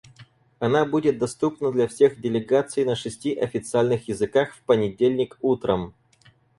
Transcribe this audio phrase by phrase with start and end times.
[0.57, 5.93] Она будет доступна для всех делегаций на шести официальных языках в понедельник утром.